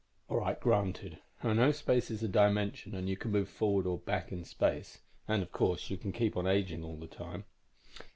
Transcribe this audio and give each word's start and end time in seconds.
"All 0.29 0.37
right, 0.39 0.59
granted. 0.59 1.19
I 1.43 1.53
know 1.53 1.71
space 1.71 2.09
is 2.09 2.23
a 2.23 2.27
dimension 2.27 2.95
and 2.95 3.07
you 3.07 3.15
can 3.15 3.29
move 3.29 3.47
forward 3.47 3.85
or 3.85 3.99
back 3.99 4.31
in 4.31 4.43
space. 4.45 5.01
And, 5.27 5.43
of 5.43 5.51
course, 5.51 5.91
you 5.91 5.97
keep 5.97 6.35
on 6.35 6.47
aging 6.47 6.83
all 6.83 6.97
the 6.97 7.05
time." 7.05 7.43